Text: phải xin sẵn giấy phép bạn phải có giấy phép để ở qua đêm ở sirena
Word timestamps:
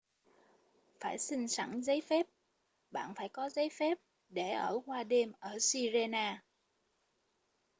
phải 0.99 1.17
xin 1.19 1.47
sẵn 1.47 1.81
giấy 1.81 2.01
phép 2.01 2.25
bạn 2.91 3.13
phải 3.15 3.29
có 3.29 3.49
giấy 3.49 3.69
phép 3.79 3.97
để 4.29 4.51
ở 4.51 4.79
qua 4.85 5.03
đêm 5.03 5.31
ở 5.39 5.59
sirena 5.59 6.43